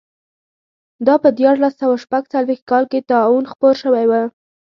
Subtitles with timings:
[1.05, 4.13] دا په دیارلس سوه شپږ څلوېښت کال کې طاعون خپور شوی و.